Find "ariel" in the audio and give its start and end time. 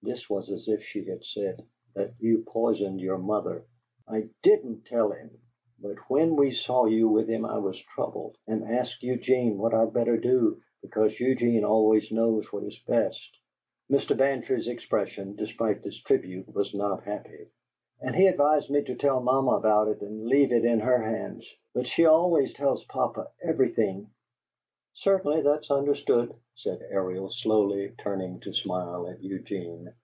26.90-27.30